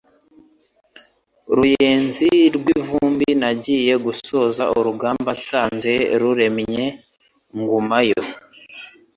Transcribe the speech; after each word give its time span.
Ruyenzi 1.55 2.29
rw'ivumbi, 2.55 3.29
nagiye 3.41 3.93
gusoza 4.05 4.63
urugamba 4.77 5.31
nsanze 5.39 5.93
ruremye 6.21 6.85
ngumayo 7.57 8.23